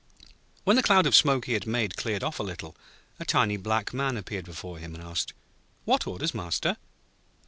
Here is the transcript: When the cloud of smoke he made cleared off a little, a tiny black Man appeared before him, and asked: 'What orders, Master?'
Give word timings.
When 0.63 0.77
the 0.77 0.81
cloud 0.81 1.05
of 1.05 1.15
smoke 1.15 1.45
he 1.45 1.59
made 1.67 1.95
cleared 1.95 2.23
off 2.23 2.39
a 2.39 2.41
little, 2.41 2.75
a 3.19 3.23
tiny 3.23 3.55
black 3.55 3.93
Man 3.93 4.17
appeared 4.17 4.45
before 4.45 4.79
him, 4.79 4.95
and 4.95 5.03
asked: 5.03 5.31
'What 5.85 6.07
orders, 6.07 6.33
Master?' 6.33 6.77